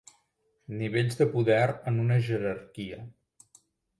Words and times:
Nivells 0.79 1.19
de 1.19 1.27
poder 1.35 1.67
en 1.91 2.01
una 2.05 2.17
jerarquia. 2.29 2.99